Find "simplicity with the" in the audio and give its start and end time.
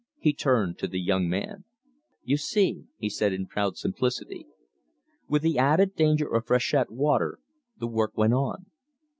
3.77-5.59